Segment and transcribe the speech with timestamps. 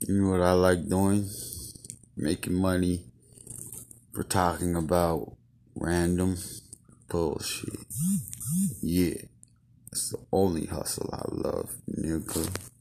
[0.00, 1.26] You know what I like doing?
[2.16, 3.04] Making money
[4.12, 5.36] for talking about
[5.74, 6.36] random
[7.08, 7.80] bullshit.
[8.82, 9.14] Yeah,
[9.90, 12.75] it's the only hustle I love, nigga.